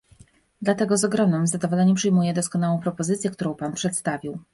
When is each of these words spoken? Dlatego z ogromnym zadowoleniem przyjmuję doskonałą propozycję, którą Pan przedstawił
Dlatego 0.61 0.97
z 0.97 1.03
ogromnym 1.03 1.47
zadowoleniem 1.47 1.95
przyjmuję 1.95 2.33
doskonałą 2.33 2.79
propozycję, 2.79 3.29
którą 3.29 3.55
Pan 3.55 3.73
przedstawił 3.73 4.39